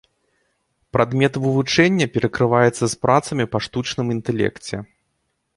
[0.95, 4.75] Прадмет вывучэння перакрываецца з працамі па штучным інтэлекце.